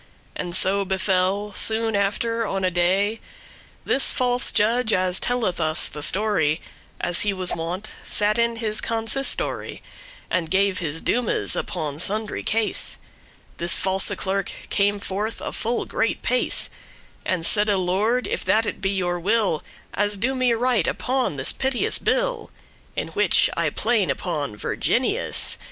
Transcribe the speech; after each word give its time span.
And 0.35 0.55
so 0.55 0.83
befell, 0.83 1.53
soon 1.53 1.95
after 1.95 2.43
on 2.47 2.63
a 2.63 2.71
day, 2.71 3.19
This 3.85 4.11
false 4.11 4.51
judge, 4.51 4.93
as 4.93 5.19
telleth 5.19 5.59
us 5.61 5.87
the 5.87 6.01
story, 6.01 6.59
As 6.99 7.21
he 7.21 7.33
was 7.33 7.53
wont, 7.55 7.91
sat 8.03 8.39
in 8.39 8.55
his 8.55 8.81
consistory, 8.81 9.83
And 10.31 10.49
gave 10.49 10.79
his 10.79 11.01
doomes* 11.01 11.55
upon 11.55 11.99
sundry 11.99 12.41
case'; 12.41 12.93
*judgments 12.93 13.57
This 13.57 13.77
false 13.77 14.11
clerk 14.17 14.51
came 14.71 14.97
forth 14.97 15.39
*a 15.39 15.51
full 15.51 15.85
great 15.85 16.23
pace,* 16.23 16.71
*in 17.23 17.41
haste 17.41 17.57
And 17.59 17.69
saide; 17.69 17.69
Lord, 17.75 18.25
if 18.25 18.43
that 18.43 18.65
it 18.65 18.81
be 18.81 18.89
your 18.89 19.19
will, 19.19 19.63
As 19.93 20.17
do 20.17 20.33
me 20.33 20.55
right 20.55 20.87
upon 20.87 21.35
this 21.35 21.53
piteous 21.53 21.99
bill,* 21.99 22.49
*petition 22.49 23.09
In 23.09 23.09
which 23.09 23.51
I 23.55 23.69
plain 23.69 24.09
upon 24.09 24.55
Virginius. 24.57 25.59